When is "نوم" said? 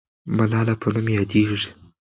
0.93-1.07